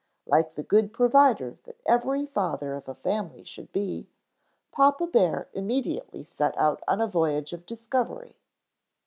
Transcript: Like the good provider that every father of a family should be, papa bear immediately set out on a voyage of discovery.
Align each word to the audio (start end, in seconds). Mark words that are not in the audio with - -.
Like 0.25 0.55
the 0.55 0.63
good 0.63 0.93
provider 0.93 1.59
that 1.65 1.79
every 1.85 2.25
father 2.25 2.73
of 2.73 2.89
a 2.89 2.95
family 2.95 3.43
should 3.43 3.71
be, 3.71 4.07
papa 4.71 5.05
bear 5.05 5.47
immediately 5.53 6.23
set 6.23 6.57
out 6.57 6.83
on 6.87 7.01
a 7.01 7.07
voyage 7.07 7.53
of 7.53 7.67
discovery. 7.67 8.35